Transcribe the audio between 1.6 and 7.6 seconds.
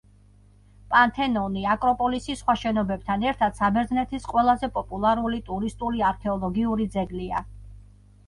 აკროპოლისის სხვა შენობებთან ერთად საბერძნეთის ყველაზე პოპულარული ტურისტული არქეოლოგიური ძეგლია.